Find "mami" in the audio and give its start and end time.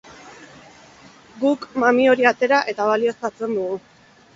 1.85-2.11